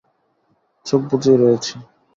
চোখ 0.85 1.01
বুজেই 1.09 1.37
রয়েছি। 1.37 1.73